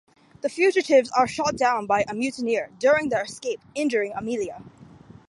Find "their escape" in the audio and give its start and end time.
3.09-3.61